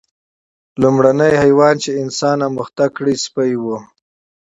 [0.81, 3.63] لومړنی حیوان چې انسان اهلي کړ سپی و.